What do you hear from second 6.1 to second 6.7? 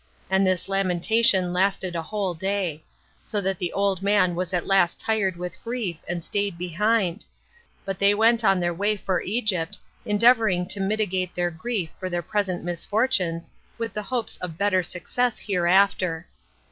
staid